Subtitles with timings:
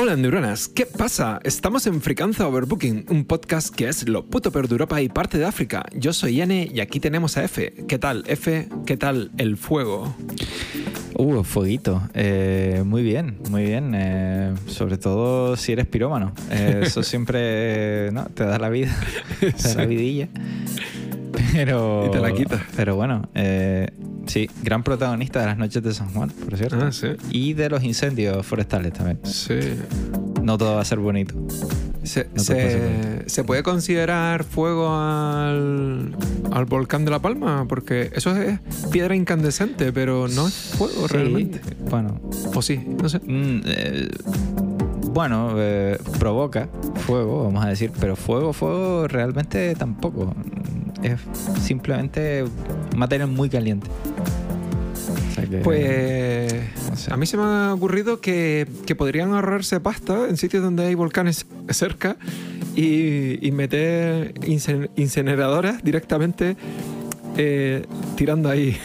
[0.00, 1.40] Hola neuronas, ¿qué pasa?
[1.42, 5.38] Estamos en Fricanza Overbooking, un podcast que es lo puto peor de Europa y parte
[5.38, 5.84] de África.
[5.92, 7.74] Yo soy N y aquí tenemos a F.
[7.88, 8.68] ¿Qué tal, F?
[8.86, 10.14] ¿Qué tal el fuego?
[11.16, 12.00] Uh, fueguito.
[12.14, 13.92] Eh, muy bien, muy bien.
[13.96, 16.32] Eh, sobre todo si eres pirómano.
[16.52, 18.26] Eh, eso siempre ¿no?
[18.26, 18.96] te da la vida,
[19.40, 20.28] te da la vidilla.
[21.64, 22.62] Pero, Y te la quita.
[22.76, 23.88] Pero bueno, eh,
[24.26, 26.78] sí, gran protagonista de las noches de San Juan, por cierto.
[26.80, 27.08] Ah, sí.
[27.30, 29.18] Y de los incendios forestales también.
[29.24, 29.58] Sí.
[30.42, 31.34] No todo va a ser bonito.
[32.04, 36.16] Se, te se- pases, ¿se puede considerar fuego al,
[36.52, 37.66] al volcán de La Palma?
[37.68, 38.58] Porque eso es
[38.90, 41.60] piedra incandescente, pero no es fuego Sí, realmente.
[41.90, 42.18] Bueno,
[42.54, 43.18] O sí, no sé.
[43.18, 44.08] Mm, eh,
[45.12, 46.68] bueno, eh, provoca
[47.06, 50.34] fuego, vamos a decir, pero fuego, fuego realmente tampoco.
[51.02, 51.20] Es
[51.62, 52.44] simplemente
[52.96, 53.86] material muy caliente.
[55.30, 56.52] O sea que- Pues
[56.90, 57.12] no sé.
[57.12, 60.94] a mí se me ha ocurrido que, que podrían ahorrarse pasta en sitios donde hay
[60.94, 62.16] volcanes cerca
[62.74, 64.34] y, y meter
[64.96, 66.56] incineradoras directamente
[67.36, 67.84] eh,
[68.16, 68.76] tirando ahí.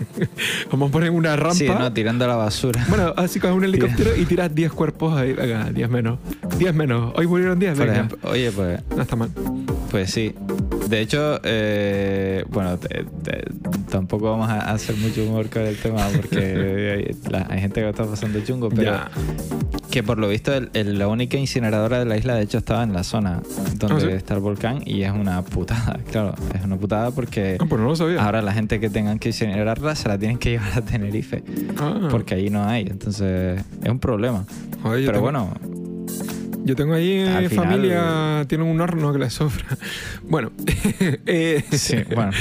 [0.70, 1.54] Como ponen una rampa.
[1.56, 2.84] Sí, no, tirando la basura.
[2.88, 5.32] Bueno, así con un helicóptero y tiras 10 cuerpos ahí.
[5.32, 6.20] Venga, 10 menos.
[6.58, 7.12] 10 menos.
[7.16, 7.72] Hoy murieron 10.
[7.76, 7.92] Por Venga.
[7.94, 9.30] ejemplo, oye, pues, No está mal.
[9.90, 10.34] Pues sí.
[10.88, 13.44] De hecho, eh, bueno, te- te-
[13.90, 16.38] tampoco vamos a hacer mucho humor con el tema porque
[17.26, 19.10] hay, la- hay gente que lo está pasando chungo, pero Ya.
[19.90, 22.82] Que por lo visto el- el- la única incineradora de la isla de hecho estaba
[22.82, 23.40] en la zona
[23.76, 24.12] donde ¿Ah, sí?
[24.16, 27.88] está el volcán y es una putada, claro, es una putada porque Ah, pues no
[27.88, 28.22] lo sabía.
[28.22, 31.42] ahora la gente que tengan que incinerarla se la tienen que llevar a Tenerife
[31.78, 32.08] Ah.
[32.10, 34.44] porque allí no hay, entonces es un problema.
[34.82, 35.54] Joder, Pero tengo- bueno,
[36.64, 39.64] Yo tengo ahí Al eh, final- familia, tienen un horno que les sobra.
[40.22, 40.52] Bueno,
[41.26, 42.30] eh, sí, bueno.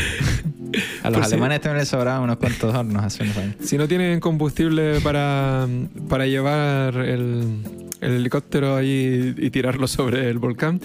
[1.03, 1.33] A los Pues sí.
[1.35, 3.55] alemanes también les sobraban unos cuantos hornos hace unos años.
[3.61, 5.65] si no tienen combustible para,
[6.09, 7.61] para llevar el,
[8.01, 10.81] el helicóptero ahí y tirarlo sobre el volcán,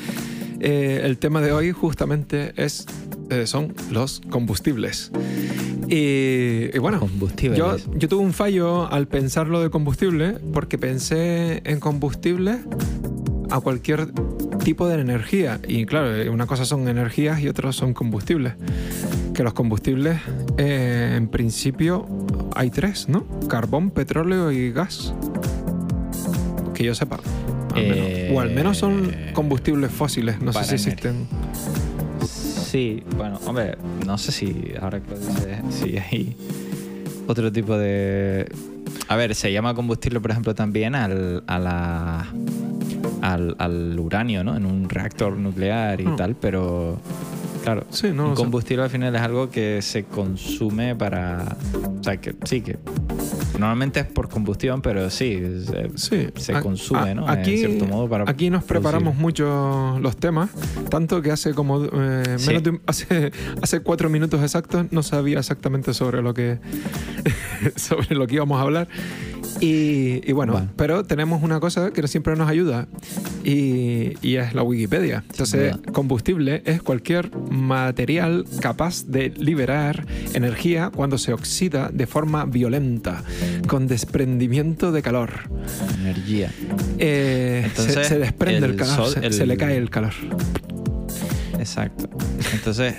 [0.61, 2.87] eh, el tema de hoy justamente es,
[3.31, 5.11] eh, son los combustibles.
[5.89, 7.59] Y, y bueno, Combustibles.
[7.59, 12.61] yo, yo tuve un fallo al pensarlo de combustible porque pensé en combustible
[13.53, 14.09] a cualquier
[14.65, 15.61] tipo de energía.
[15.67, 18.55] Y claro, eh, una cosa son energías y otras son combustibles.
[19.35, 20.19] Que los combustibles,
[20.59, 22.07] eh, en principio,
[22.55, 23.27] hay tres, ¿no?
[23.49, 25.13] Carbón, petróleo y gas.
[26.75, 27.21] Que yo sepa.
[27.75, 27.97] al menos.
[28.07, 30.41] Eh, O al menos son combustibles fósiles.
[30.41, 31.27] No sé si existen.
[32.25, 33.77] Sí, bueno, hombre,
[34.07, 36.35] no sé si ahora que lo dices, si hay
[37.27, 38.51] otro tipo de...
[39.09, 42.27] A ver, se llama combustible, por ejemplo, también al, a la,
[43.23, 44.57] al, al uranio, ¿no?
[44.57, 46.17] En un reactor nuclear y Mm.
[46.17, 46.99] tal, pero
[47.63, 51.57] claro, Sí, no un combustible al final es algo que se consume para...
[52.01, 52.79] O sea, que sí, que
[53.59, 57.29] normalmente es por combustión, pero sí, se, Sí, se consume, a- ¿no?
[57.29, 59.23] Aquí, en cierto modo para aquí nos preparamos producir.
[59.23, 60.51] mucho los temas,
[60.91, 62.49] tanto que hace como eh, Sí.
[62.49, 63.31] menos de un- hace,
[63.63, 66.59] hace cuatro minutos exactos no sabía exactamente sobre lo que
[67.77, 68.89] sobre lo que íbamos a hablar.
[69.65, 72.89] Y, y bueno, pero tenemos una cosa que siempre nos ayuda
[73.45, 75.23] y, y es la Wikipedia.
[75.31, 83.23] Entonces, combustible es cualquier material capaz de liberar energía cuando se oxida de forma violenta,
[83.69, 85.31] con desprendimiento de calor.
[86.01, 86.51] Energía.
[86.99, 89.91] Eh, Entonces, se, se desprende el, el calor, sol- se, el- se le cae el
[89.91, 90.13] calor.
[91.61, 92.11] Exacto.
[92.53, 92.95] Entonces,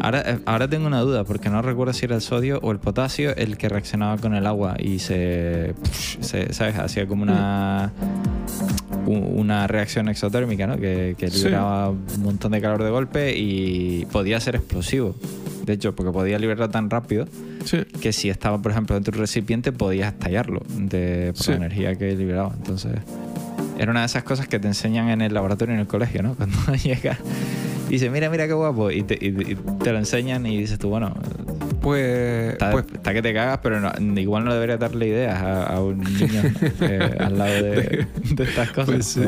[0.00, 2.78] ahora, eh, ahora tengo una duda, porque no recuerdo si era el sodio o el
[2.78, 5.74] potasio el que reaccionaba con el agua y se,
[6.20, 6.76] se ¿sabes?
[6.78, 7.92] Hacía como una
[9.06, 10.76] una reacción exotérmica, ¿no?
[10.76, 11.44] Que, que Sí.
[11.44, 15.14] liberaba un montón de calor de golpe y podía ser explosivo.
[15.64, 17.26] De hecho, porque podía liberar tan rápido
[17.64, 17.78] Sí.
[18.00, 21.50] que si estaba, por ejemplo, dentro de un recipiente podías estallarlo de, por Sí.
[21.52, 22.52] la energía que liberaba.
[22.54, 22.92] Entonces,
[23.78, 26.34] era una de esas cosas que te enseñan en el laboratorio en el colegio, ¿no?
[26.36, 27.18] Cuando llegas
[27.88, 30.78] y dices, mira, mira qué guapo, y te, y- y te lo enseñan y dices
[30.78, 31.14] tú, bueno,
[31.80, 35.64] Pues, está, pues está que te cagas, pero no- igual no debería darle ideas a,
[35.64, 36.42] a un niño
[36.80, 38.86] eh, al lado de, de estas cosas.
[38.94, 39.20] Pues sí,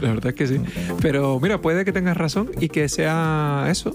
[0.00, 0.60] la verdad es que sí.
[1.00, 3.92] Pero mira, puede que tengas razón y que sea eso,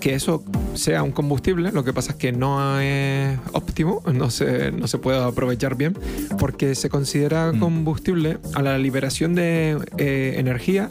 [0.00, 0.44] que eso
[0.78, 1.72] sea un combustible.
[1.72, 5.96] Lo que pasa es que no es óptimo, no se, no se puede aprovechar bien,
[6.38, 7.58] porque se considera Mm.
[7.60, 10.88] combustible a la liberación de eh, energía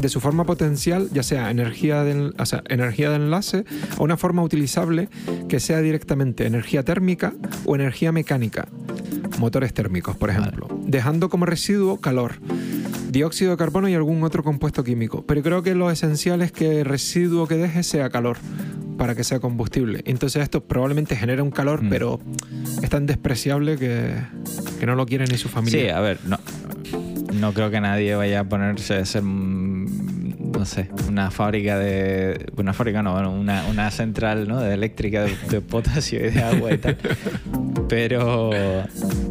[0.00, 3.64] de su forma potencial, ya sea energía, de, o sea, energía de enlace
[3.98, 5.08] o una forma utilizable
[5.48, 7.32] que sea directamente energía térmica
[7.64, 8.68] o energía mecánica
[9.38, 10.40] motores térmicos, por Vale.
[10.40, 12.34] ejemplo, dejando como residuo calor,
[13.10, 15.24] dióxido de carbono y algún otro compuesto químico.
[15.26, 18.38] Pero creo que lo esencial es que el residuo que deje sea calor
[18.98, 20.02] para que sea combustible.
[20.04, 21.88] Entonces esto probablemente genera un calor, Mm.
[21.88, 22.20] pero
[22.82, 24.12] es tan despreciable que,
[24.78, 25.80] que no lo quiere ni su familia.
[25.84, 26.38] Sí, a ver, no,
[27.34, 32.46] no creo que nadie vaya a ponerse a hacer, mm, no sé, una fábrica de.
[32.56, 34.60] Una fábrica no, bueno, una, una central ¿no?
[34.60, 36.96] de eléctrica de, de potasio y de agua y tal.
[37.88, 38.50] Pero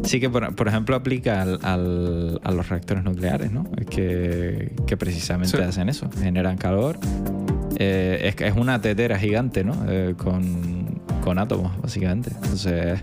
[0.04, 3.70] sí que, por, por ejemplo, aplica al- al- a los reactores nucleares, ¿no?
[3.90, 5.62] Que, que precisamente Sí.
[5.62, 6.98] hacen eso, generan calor.
[7.80, 9.74] Eh, es, que es una tetera gigante, ¿no?
[9.88, 12.30] Eh, con, con átomos, básicamente.
[12.34, 13.00] Entonces,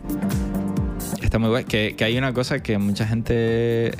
[1.21, 1.63] está muy guay.
[1.63, 3.93] Que, que hay una cosa que mucha gente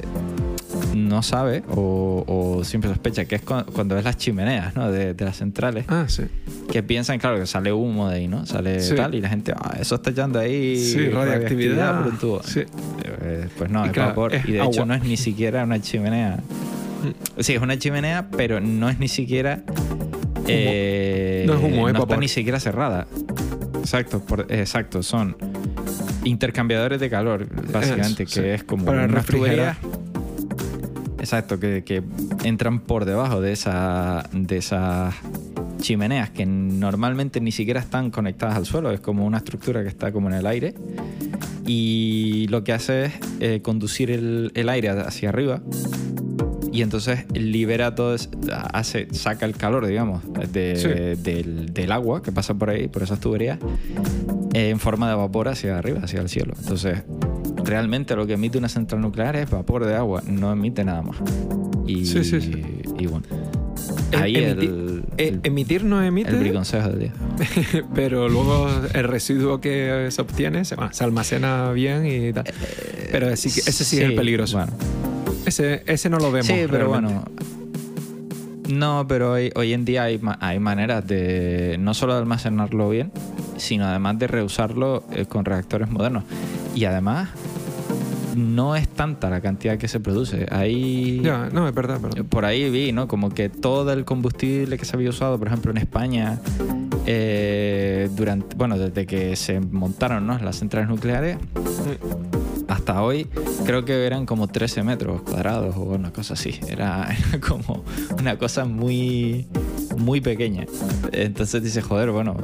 [0.94, 4.92] no sabe o, o siempre sospecha, que es cu- cuando ves las chimeneas, ¿no?
[4.92, 6.24] De, de las centrales, Ah, sí.
[6.72, 8.46] que piensan, claro, que sale humo de ahí, ¿no?
[8.46, 8.96] Sale Sí.
[8.96, 12.04] tal y la gente, ah, eso está echando ahí Sí, radioactividad.
[12.04, 12.44] por un tubo".
[12.44, 12.62] Sí.
[13.22, 14.36] Eh, pues no, Y es claro, vapor.
[14.36, 14.86] es y de hecho agua.
[14.88, 16.40] no es ni siquiera una chimenea.
[17.40, 19.62] Sí, es una chimenea, pero no es ni siquiera.
[20.48, 23.08] Eh, No es humo, es no está ni siquiera cerrada.
[23.80, 25.04] Exacto, por- exacto.
[25.04, 25.36] Son
[26.24, 28.40] intercambiadores de calor, básicamente, que sí.
[28.42, 29.78] es como Para unas tuberías.
[31.20, 32.04] Exacto, que, que
[32.44, 35.16] entran por debajo de, esa, de esas
[35.82, 40.12] chimeneas que normalmente ni siquiera están conectadas al suelo, es como una estructura que está
[40.12, 40.76] como en el aire
[41.66, 45.62] y lo que hace es eh, conducir el, el aire hacia arriba
[46.76, 48.16] y entonces libera todo,
[48.74, 51.22] hace, saca el calor, digamos, de- Sí.
[51.22, 53.60] del, del agua que pasa por ahí, por esas tuberías,
[54.54, 56.54] eh, en forma de vapor hacia arriba, hacia el cielo.
[56.60, 57.04] Entonces,
[57.64, 61.18] realmente lo que emite una central nuclear es vapor de agua, no emite nada más.
[61.88, 62.64] Y, Sí, sí, sí.
[63.00, 63.26] y bueno,
[64.20, 67.14] ahí emiti- el, Eh, el, emitir no emite, el briconsejo del día.
[67.96, 72.44] pero luego el residuo que se obtiene se, bueno, se almacena bien y tal.
[73.12, 74.58] Pero sí que- ese sí, es el peligroso.
[74.58, 74.74] Bueno,
[75.46, 76.48] Ese, ese no lo vemos.
[76.48, 77.14] Sí, pero realmente.
[77.14, 77.26] bueno.
[78.68, 82.90] No, pero hoy, hoy en día hay, ma- hay maneras de no solo de almacenarlo
[82.90, 83.12] bien,
[83.58, 86.24] sino además de reusarlo eh, con reactores modernos.
[86.74, 87.30] Y además,
[88.36, 90.48] no es tanta la cantidad que se produce.
[90.50, 91.22] Hay.
[91.22, 92.24] Ya, no, es verdad, pero.
[92.26, 93.08] Por ahí vi, ¿no?
[93.08, 96.40] Como que todo el combustible que se había usado, por ejemplo, en España,
[97.06, 100.40] eh, durante, bueno, desde que se montaron ¿no?
[100.40, 101.38] las centrales nucleares,
[102.86, 103.26] hasta hoy
[103.66, 106.60] creo que eran como 13 metros cuadrados o una cosa así.
[106.68, 107.84] Era, era como
[108.20, 109.48] una cosa muy,
[109.98, 110.68] muy pequeña.
[111.12, 112.38] Entonces dices, joder, bueno,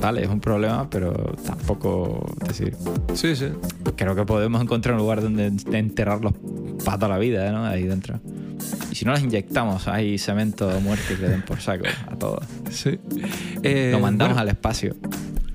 [0.00, 1.12] vale, es un problema, pero
[1.46, 2.74] tampoco, decir,
[3.14, 3.46] Sí, sí.
[3.94, 6.32] creo que podemos encontrar un lugar donde enterrarlos
[6.84, 7.64] para toda la vida, ¿no?
[7.64, 8.18] Ahí dentro.
[8.90, 12.44] Y si no los inyectamos, hay cemento de muerte que den por saco a todos.
[12.70, 12.98] sí.
[13.62, 14.96] Eh, Lo mandamos bueno, al espacio.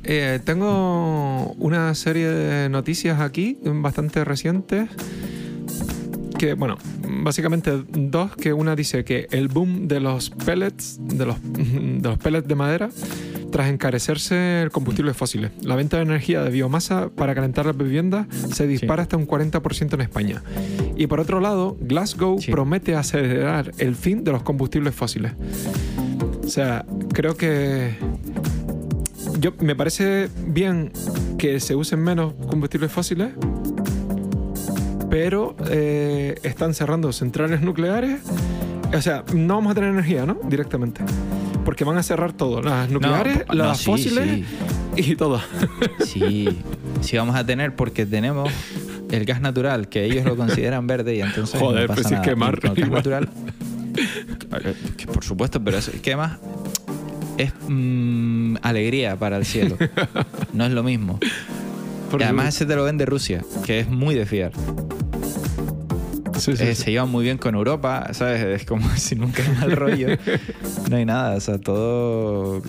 [0.03, 4.89] Eh, tengo una serie de noticias aquí, bastante recientes.
[6.37, 6.77] Que, bueno,
[7.21, 12.17] básicamente dos, que una dice que el boom de los pellets, de los, de los
[12.17, 12.89] pellets de madera,
[13.51, 15.51] tras encarecerse el combustible fósiles.
[15.63, 19.95] La venta de energía de biomasa para calentar las viviendas se dispara hasta un 40%
[19.95, 20.41] en España.
[20.95, 22.51] Y por otro lado, Glasgow Sí.
[22.51, 25.33] promete acelerar el fin de los combustibles fósiles.
[26.45, 27.91] O sea, creo que
[29.39, 30.91] yo me parece bien
[31.37, 33.29] que se usen menos combustibles fósiles,
[35.09, 38.21] pero eh, están cerrando centrales nucleares.
[38.93, 40.37] O sea, no vamos a tener energía, ¿no?
[40.47, 41.01] Directamente.
[41.63, 44.45] Porque van a cerrar todo, las nucleares, No, no, las sí, fósiles
[44.95, 45.39] y todo.
[46.05, 46.49] Sí,
[47.01, 48.51] sí vamos a tener porque tenemos
[49.11, 52.11] el gas natural que ellos lo consideran verde y entonces Joder, no pasa pues es
[52.11, 52.23] nada.
[52.23, 53.29] quemar, el gas natural,
[54.97, 56.39] que por supuesto, pero eso, además
[57.39, 59.77] es mm, alegría para el cielo.
[60.53, 61.19] No es lo mismo.
[62.11, 64.51] Por y además ese te lo vende Rusia, que es muy de fiar.
[66.37, 66.83] sí, sí, Eh, sí.
[66.83, 68.41] Se llevan muy bien con Europa, ¿sabes?
[68.43, 70.07] Es como si nunca hay mal rollo.
[70.89, 72.61] No hay nada, o sea, todo...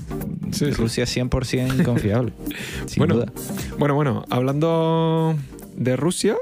[0.77, 2.33] Rusia 100% confiable.
[2.87, 3.33] Sin Bueno, duda.
[3.79, 5.37] Bueno, bueno, hablando
[5.77, 6.37] de Rusia,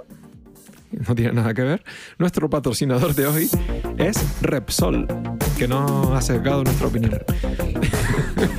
[1.06, 1.84] no tiene nada que ver,
[2.18, 3.50] nuestro patrocinador de hoy
[3.98, 5.06] es Repsol,
[5.58, 7.12] que no ha sesgado nuestra opinión.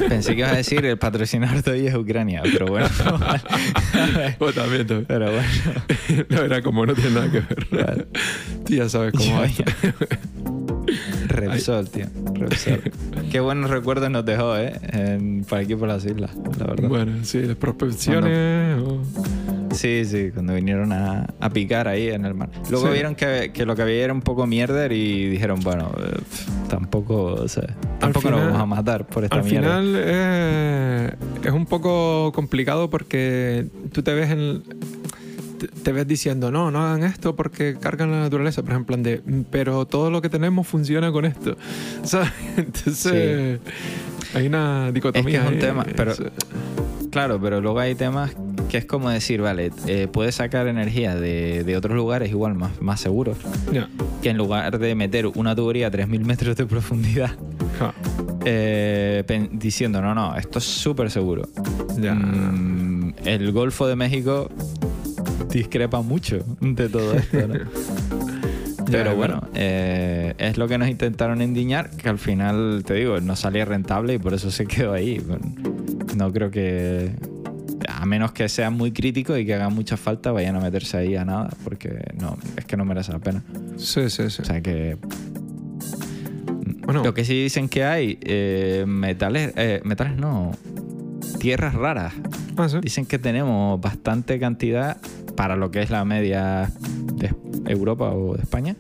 [0.07, 2.87] Pensé que ibas a decir el patrocinador de hoy es Ucrania, pero bueno.
[4.55, 5.05] También, también.
[5.07, 5.47] pero bueno.
[6.29, 7.67] No, era como no tiene nada que ver.
[7.71, 8.07] Vale.
[8.65, 9.47] Tú ya sabes cómo va.
[9.47, 9.65] Ya,
[11.27, 12.05] Repsol, tío.
[12.33, 12.81] Repsol.
[13.31, 14.73] Qué buenos recuerdos nos dejó, ¿eh?
[14.91, 16.87] En- por aquí por las islas, la verdad.
[16.89, 18.79] Bueno, sí, las prospecciones.
[18.81, 19.01] o-
[19.71, 22.49] Sí, sí, cuando vinieron a, a picar ahí en el mar.
[22.71, 22.93] Luego Sí.
[22.93, 26.17] vieron que, que lo que había era un poco mierder y dijeron, bueno, eh,
[26.69, 29.61] tampoco, o sea, tampoco nos final- vamos a matar por esta Al mierda.
[29.79, 34.63] final eh, es un poco complicado porque tú te ves en
[35.83, 39.41] te- ves diciendo no, no hagan esto porque cargan la naturaleza, por ejemplo, de, "Mm,
[39.51, 41.57] pero todo lo que tenemos funciona con esto.
[42.03, 42.31] ¿Sabes?
[42.55, 43.59] Entonces
[44.33, 45.39] hay una dicotomía.
[45.39, 45.59] Es que es un ahí.
[45.59, 46.21] tema, pero- Es-
[47.11, 48.35] Claro, pero luego hay temas
[48.69, 52.79] que es como decir, vale, eh, puedes sacar energía de, de otros lugares igual más,
[52.83, 53.35] más seguros,
[53.73, 53.89] Ya.
[54.21, 57.31] Que en lugar de meter una tubería a 3.000 metros de profundidad,
[57.79, 57.93] Ja.
[58.45, 61.47] eh, diciendo, no, no, esto es súper seguro.
[61.99, 62.13] Ya.
[62.15, 64.49] Mm, el Golfo de México
[65.49, 67.53] discrepa mucho de todo esto, ¿no?
[68.91, 73.35] Pero bueno, eh, es lo que nos intentaron endiñar, que al final, te digo, no
[73.35, 75.21] salía rentable y por eso se quedó ahí.
[76.17, 77.11] No creo que,
[78.01, 81.15] a menos que sean muy críticos y que hagan mucha falta, vayan a meterse ahí
[81.15, 83.43] a nada, porque no, es que no merece la pena.
[83.77, 84.41] Sí, sí, sí.
[84.41, 84.97] O sea que...
[86.85, 87.03] Bueno.
[87.03, 90.51] Lo que sí dicen que hay, eh, metales, eh, metales no,
[91.39, 92.13] tierras raras.
[92.57, 92.77] Ah, sí.
[92.81, 94.97] Dicen que tenemos bastante cantidad
[95.35, 96.71] para lo que es la media
[97.13, 97.33] de
[97.67, 98.75] Europa o de España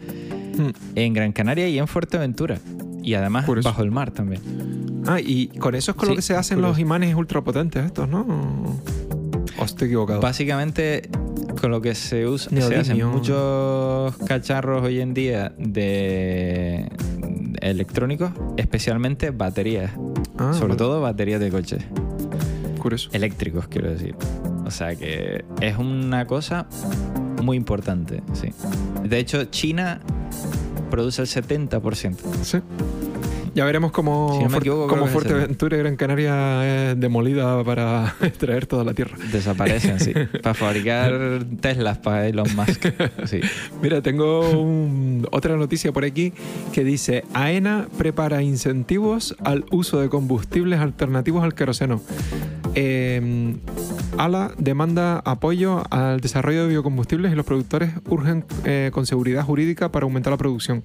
[0.59, 0.69] Mm.
[0.95, 2.59] en Gran Canaria y en Fuerteventura.
[3.01, 4.41] Y además bajo el mar también.
[5.07, 8.09] Ah, y con eso es con Sí, lo que se hacen los imanes ultrapotentes estos,
[8.09, 8.25] ¿no?
[9.69, 10.19] ¿O estoy equivocado?
[10.21, 11.09] Básicamente
[11.61, 16.89] con lo que se usa, se hacen muchos cacharros hoy en día de
[17.61, 19.91] electrónicos, especialmente baterías,
[20.37, 20.77] Ah, sobre vale.
[20.77, 21.83] todo baterías de coches.
[22.81, 23.09] Curioso.
[23.11, 24.15] eléctricos, quiero decir.
[24.65, 26.67] O sea que es una cosa
[27.43, 28.49] muy importante, sí.
[29.03, 29.99] De hecho, China
[30.89, 32.15] produce el 70%.
[32.41, 32.59] Sí.
[33.55, 37.63] Ya veremos cómo, Si no me Fuer- equivoco, cómo Fuerteventura y Gran Canaria es demolida
[37.63, 39.17] para extraer toda la tierra.
[39.31, 40.13] Desaparecen, sí.
[40.43, 42.85] Para fabricar Teslas para Elon Musk.
[43.25, 43.39] Sí.
[43.81, 46.33] Mira, tengo un- otra noticia por aquí
[46.73, 52.01] que dice AENA prepara incentivos al uso de combustibles alternativos al queroseno.
[52.75, 53.55] Eh,
[54.17, 59.91] ALA demanda apoyo al desarrollo de biocombustibles y los productores urgen eh, con seguridad jurídica
[59.91, 60.83] para aumentar la producción.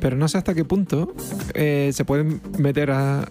[0.00, 1.12] Pero no sé hasta qué punto
[1.54, 3.28] eh, se pueden meter a,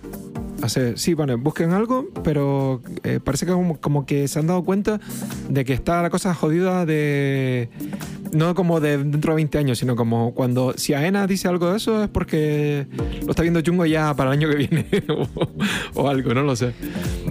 [0.62, 0.98] hacer.
[0.98, 5.00] Sí, bueno, busquen algo, pero eh, parece que como, como que se han dado cuenta
[5.50, 7.70] de que está la cosa jodida de.
[8.34, 10.74] No como de dentro de 20 años, sino como cuando.
[10.78, 12.88] Si AENA dice algo de eso es porque
[13.24, 14.86] lo está viendo chungo ya para el año que viene
[15.94, 16.74] o algo, no lo sé.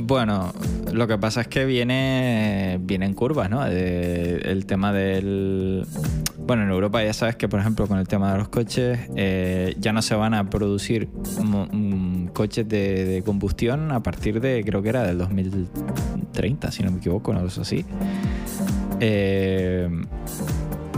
[0.07, 0.53] Bueno,
[0.93, 3.65] lo que pasa es que viene, viene en curvas, ¿no?
[3.65, 5.85] De- el tema del...
[6.39, 9.75] Bueno, en Europa ya sabes que, por ejemplo, con el tema de los coches, eh,
[9.81, 11.09] ya no se van a producir
[11.43, 16.93] mm, coches de, de combustión a partir de, creo que era del 2030, si no
[16.93, 17.85] me equivoco, una cosa así.
[19.01, 19.89] Eh,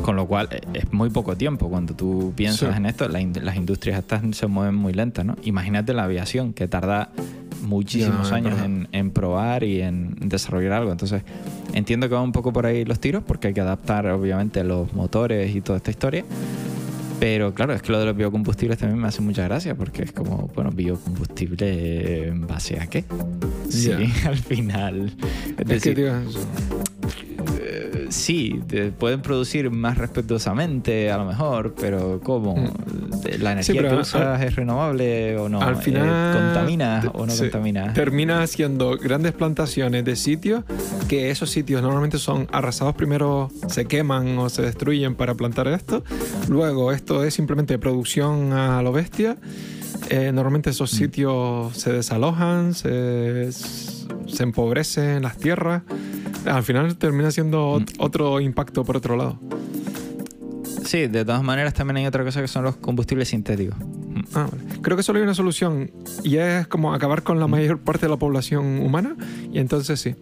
[0.03, 1.71] con lo cual eh, es muy poco tiempo.
[1.71, 2.77] Cuando tú piensas Sí.
[2.77, 5.35] en esto, la las industrias estas se mueven muy lentas, ¿no?
[5.45, 7.09] Imagínate la aviación, que tarda
[7.63, 10.93] muchísimos años en, en probar y en desarrollar algo.
[10.93, 11.23] Entonces,
[11.75, 14.93] entiendo que va un poco por ahí los tiros, porque hay que adaptar, obviamente, los
[14.93, 16.25] motores y toda esta historia.
[17.21, 20.13] Pero claro, es que lo de los biocombustibles también me hace mucha gracia, porque es
[20.13, 23.05] como, bueno, biocombustible en base a qué?
[23.69, 23.91] Sí,
[24.27, 25.13] al final.
[25.59, 26.13] Es Es que, decir,
[27.61, 32.55] eh, sí, te pueden producir más respetuosamente, a lo mejor, pero ¿cómo?
[33.39, 35.61] ¿La energía pero que usas es renovable o no?
[35.61, 37.93] al Eh, final ¿Contaminas te- o no sí, contaminas?
[37.95, 40.65] termina haciendo grandes plantaciones de sitios
[41.09, 46.03] que esos sitios normalmente son arrasados primero, se queman o se destruyen para plantar esto.
[46.49, 49.37] Luego esto es simplemente producción a lo bestia.
[50.11, 50.97] Eh, normalmente esos Mm.
[50.97, 55.83] sitios se desalojan, se, se empobrecen las tierras.
[56.47, 57.85] Al final termina siendo Mm.
[57.99, 59.39] otro impacto por otro lado.
[60.89, 63.77] Sí, de todas maneras también hay otra cosa que son los combustibles sintéticos.
[64.33, 64.81] Ah, vale.
[64.81, 65.91] Creo que solo hay una solución
[66.25, 69.15] y es como acabar con la mayor parte de la población humana
[69.53, 70.15] y entonces sí.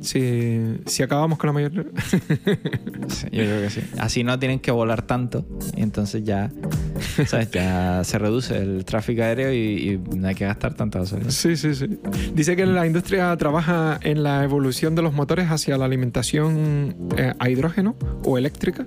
[0.00, 1.92] Si, si acabamos con la mayor...
[3.08, 3.82] Sí, yo creo que sí.
[3.98, 5.44] Así no tienen que volar tanto
[5.76, 6.50] y entonces ya,
[7.26, 7.50] ¿sabes?
[7.50, 11.30] Ya se reduce el tráfico aéreo y, y no hay que gastar tanta gasolina.
[11.30, 11.98] Sí, sí, sí.
[12.32, 17.34] Dice que la industria trabaja en la evolución de los motores hacia la alimentación eh,
[17.38, 18.86] a hidrógeno o eléctrica.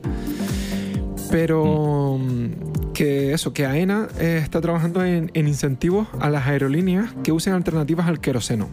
[1.33, 7.09] Pero mm, que eso, que AENA eh, está trabajando en, en incentivos a las aerolíneas
[7.23, 8.69] que usen alternativas al queroseno.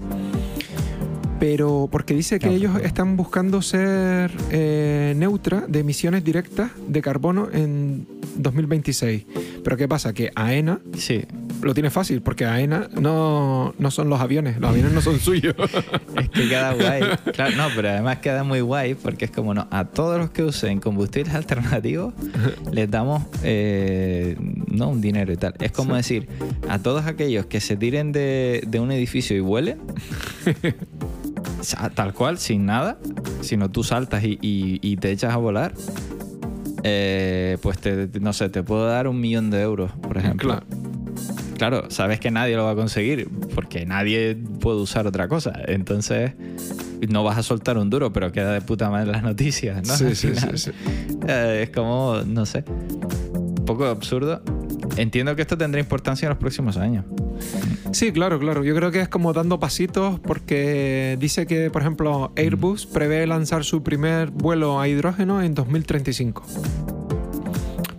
[1.39, 2.57] Pero porque dice que Claro.
[2.57, 9.25] ellos están buscando ser eh, neutra de emisiones directas de carbono en 2026.
[9.65, 10.13] Pero ¿qué pasa?
[10.13, 11.23] Que AENA Sí,
[11.63, 15.55] lo tiene fácil, porque AENA no, no son los aviones, los aviones no son suyos.
[16.17, 17.03] es que queda guay.
[17.35, 20.43] Claro, no, pero además queda muy guay porque es como, no, a todos los que
[20.43, 22.15] usen combustibles alternativos
[22.73, 24.37] les damos, eh,
[24.69, 25.55] no un dinero y tal.
[25.61, 26.29] Es como decir,
[26.69, 29.79] a todos aquellos que se tiren de, de un edificio y vuelen,
[31.95, 32.99] tal cual, sin nada,
[33.43, 35.75] sino tú saltas y, y- y te echas a volar,
[36.83, 40.61] eh, pues te, no sé, te puedo dar un millón de euros, por ejemplo.
[40.61, 40.80] Claro.
[41.61, 45.53] Claro, sabes que nadie lo va a conseguir porque nadie puede usar otra cosa.
[45.67, 46.33] Entonces,
[47.07, 49.95] no vas a soltar un duro, pero queda de puta madre las noticias, ¿no?
[49.95, 50.71] Sí, sí, sí, final, sí.
[51.29, 54.41] eh, es como, no sé, un poco absurdo.
[54.97, 57.05] Entiendo que esto tendrá importancia en los próximos años.
[57.93, 58.65] Sí, claro, claro.
[58.65, 63.65] Yo creo que es como dando pasitos porque dice que, por ejemplo, Airbus prevé lanzar
[63.65, 67.00] su primer vuelo a hidrógeno en 2035.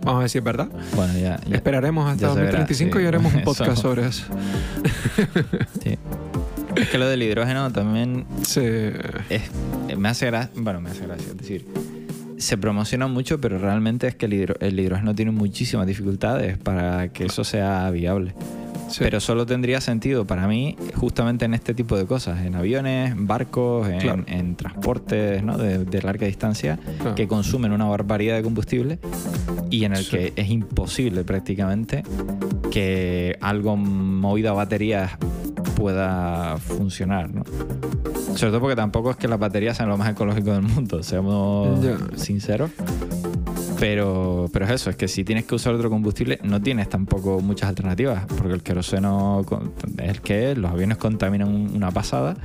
[0.04, 0.68] Vamos a es verdad.
[0.96, 1.38] Bueno, ya.
[1.46, 3.04] ya- Esperaremos hasta ya se verá, 2035 sí.
[3.04, 3.44] y haremos un Eso.
[3.44, 4.24] podcast sobre eso.
[5.82, 5.98] sí.
[6.76, 8.62] Es que lo del hidrógeno también Sí.
[9.28, 9.42] es,
[9.96, 11.66] me hace gracia, bueno, me hace gracia, es decir,
[12.38, 17.08] se promociona mucho, pero realmente es que el, hidro- el hidrógeno tiene muchísimas dificultades para
[17.08, 18.34] que eso sea viable.
[18.88, 18.98] sí.
[19.00, 23.26] Pero solo tendría sentido para mí justamente en este tipo de cosas, en aviones, en
[23.26, 24.24] barcos, en, Claro.
[24.26, 25.56] en transportes ¿no?
[25.58, 27.14] de, de larga distancia Claro.
[27.14, 28.98] que consumen una barbaridad de combustible
[29.72, 30.10] y en el Sí.
[30.10, 32.04] que es imposible prácticamente
[32.70, 35.12] que algo movido a baterías
[35.74, 37.42] pueda funcionar, ¿no?
[38.36, 41.80] Sobre todo porque tampoco es que las baterías sean lo más ecológico del mundo, seamos
[42.16, 42.70] sinceros.
[43.80, 47.40] Pero, pero es eso, es que si tienes que usar otro combustible, no tienes tampoco
[47.40, 49.44] muchas alternativas, porque el queroseno
[49.98, 52.36] es el que es, los aviones contaminan un- una pasada,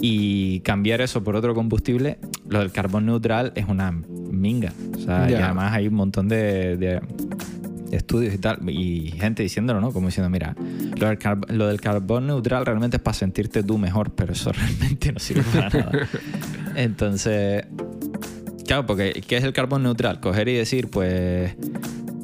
[0.00, 4.00] y cambiar eso por otro combustible, lo del carbón neutral es una
[4.40, 4.72] minga.
[4.96, 7.00] O sea, y además hay un montón de, de
[7.92, 9.92] estudios y tal, y gente diciéndolo, ¿no?
[9.92, 10.54] Como diciendo, mira,
[10.98, 11.18] lo del,
[11.48, 15.42] lo del carbón neutral realmente es para sentirte tú mejor, pero eso realmente no sirve
[15.52, 15.92] para nada.
[16.76, 17.64] Entonces,
[18.66, 20.20] claro, porque ¿qué es el carbón neutral?
[20.20, 21.54] Coger y decir, pues,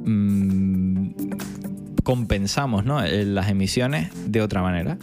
[0.04, 1.08] mm,
[2.04, 3.02] compensamos ¿no?
[3.04, 4.96] Eh, las emisiones de otra manera.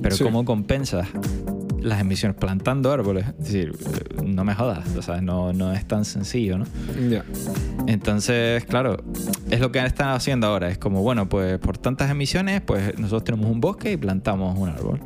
[0.00, 0.24] Pero Sí.
[0.24, 1.08] ¿cómo compensas
[1.80, 2.36] las emisiones?
[2.36, 3.26] Plantando árboles.
[3.38, 3.72] Es decir,
[4.24, 6.64] no me jodas, o sea, no, no es tan sencillo, ¿no?
[7.08, 7.24] Ya.
[7.86, 9.02] Entonces, claro,
[9.50, 10.68] es lo que están haciendo ahora.
[10.68, 14.68] Es como, bueno, pues por tantas emisiones, pues nosotros tenemos un bosque y plantamos un
[14.68, 15.00] árbol.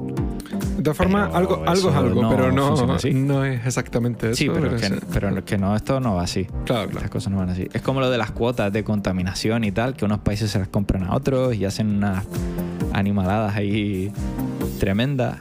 [0.76, 4.37] De todas formas, algo, algo es algo, no pero no, no es exactamente eso.
[4.37, 4.95] sí, pero, que, sí.
[5.12, 6.45] pero que no, esto no va así.
[6.45, 6.91] Claro, claro.
[6.91, 7.69] Estas cosas no van así.
[7.73, 10.69] Es como lo de las cuotas de contaminación y tal, que unos países se las
[10.69, 12.25] compran a otros y hacen unas
[12.93, 14.13] animaladas ahí
[14.80, 15.39] tremendas.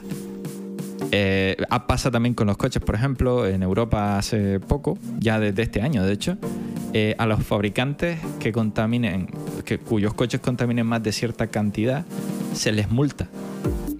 [1.14, 5.82] Eh, pasa también con los coches, por ejemplo, en Europa hace poco, ya desde este
[5.82, 6.38] año de hecho,
[6.94, 9.28] eh, a los fabricantes que contaminen,
[9.66, 12.06] que, cuyos coches contaminen más de cierta cantidad,
[12.54, 13.28] se les multa.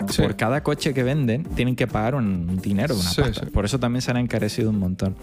[0.09, 0.23] Sí.
[0.23, 3.45] Por cada coche que venden tienen que pagar un dinero, una Sí, pasta.
[3.45, 3.51] sí.
[3.51, 5.15] Por eso también se han encarecido un montón.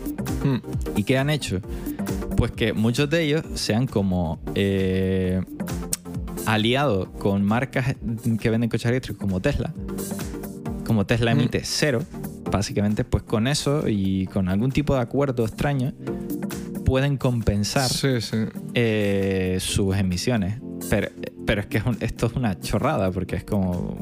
[0.44, 0.98] Mm.
[0.98, 1.60] ¿Y qué han hecho?
[2.38, 5.42] Pues que muchos de ellos se han como eh,
[6.46, 7.96] aliado con marcas
[8.40, 9.74] que venden coches eléctricos como Tesla.
[10.90, 12.02] Como Tesla emite cero,
[12.50, 15.94] básicamente, pues con eso y con algún tipo de acuerdo extraño
[16.84, 18.38] pueden compensar Sí, sí.
[18.74, 20.60] eh, sus emisiones.
[20.90, 21.10] Pero,
[21.46, 23.96] pero es que es un- esto es una chorrada, porque es como...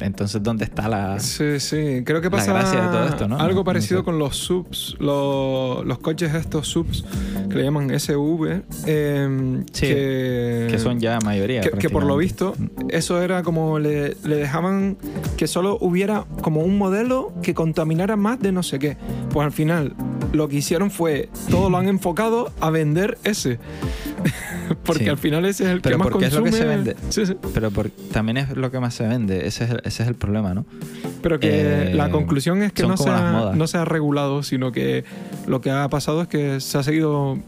[0.00, 1.18] Entonces, ¿dónde está la...?
[1.20, 2.02] Sí, sí.
[2.04, 3.38] Creo que La pasa gracia de todo esto, ¿no?
[3.38, 4.04] algo No parecido sé.
[4.04, 7.04] con los subs, lo- los coches estos subs
[7.48, 11.60] que le llaman SV, eh, Sí, que, Que son ya mayoría.
[11.62, 12.54] que, que por lo visto
[12.88, 14.96] eso era como le, le dejaban
[15.36, 18.96] que solo hubiera como un modelo que contaminara más de no sé qué.
[19.30, 19.94] Pues al final
[20.32, 23.58] lo que hicieron fue todo lo han enfocado a vender ese.
[24.86, 25.10] Porque Sí.
[25.10, 26.58] al final ese es el Pero que más porque es lo consume.
[26.58, 26.96] que se vende.
[27.10, 27.36] Sí, sí.
[27.52, 29.46] Pero por- también es lo que más se vende.
[29.46, 30.64] Ese es el, ese es el problema, ¿no?
[31.22, 34.70] Pero que Eh, la conclusión es que no se, ha, no se ha regulado, sino
[34.72, 35.04] que
[35.46, 37.38] lo que ha pasado es que se ha seguido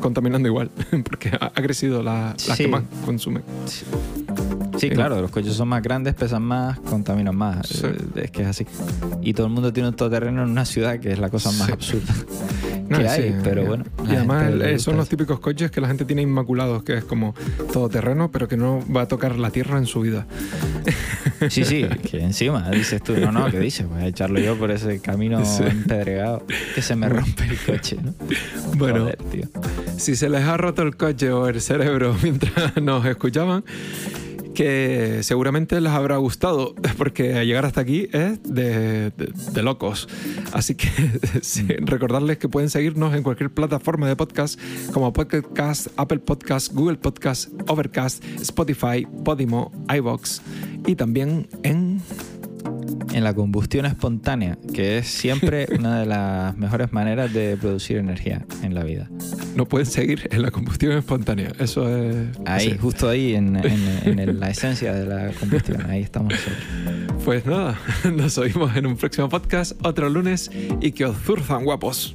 [0.00, 0.70] contaminando igual,
[1.04, 3.42] porque ha, ha crecido la, las que más consumen.
[4.78, 7.68] Sí, claro, los coches son más grandes, pesan más, contaminan más.
[7.68, 7.86] Sí.
[8.16, 8.66] Es que es así.
[9.22, 11.66] Y todo el mundo tiene un todoterreno en una ciudad, que es la cosa más
[11.66, 11.72] Sí.
[11.72, 12.14] absurda
[12.92, 13.36] No, que sí, hay.
[13.42, 13.84] Pero bueno.
[14.08, 17.34] Y además eh, son los típicos coches que la gente tiene inmaculados, que es como
[17.72, 20.26] todo terreno, pero que no va a tocar la tierra en su vida.
[21.48, 23.88] Sí, sí, que encima dices tú, no, no, ¿qué dices?
[23.88, 25.64] Voy a echarlo yo por ese camino Sí.
[25.64, 28.14] empedregado que se me rompe el coche, ¿no?
[28.76, 29.48] Bueno, Joder, tío.
[29.96, 33.64] si se les ha roto el coche o el cerebro mientras nos escuchaban,
[34.54, 40.08] que seguramente les habrá gustado, porque llegar hasta aquí es de, de- de locos.
[40.52, 40.88] Así que
[41.42, 44.58] sí, recordarles que pueden seguirnos en cualquier plataforma de podcast,
[44.92, 50.42] como Podcast, Apple Podcast, Google Podcast, Overcast, Spotify, Podimo, iBox
[50.86, 51.91] y también en...
[53.12, 58.44] En la combustión espontánea, que es siempre una de las mejores maneras de producir energía
[58.62, 59.08] en la vida.
[59.54, 61.52] Nos pueden seguir en la combustión espontánea.
[61.58, 62.14] Eso es...
[62.46, 66.64] Ahí, justo ahí, en, en- en la esencia de la combustión, ahí estamos nosotros.
[67.24, 67.78] Pues nada,
[68.16, 72.14] nos oímos en un próximo podcast otro lunes y que os zurzan guapos.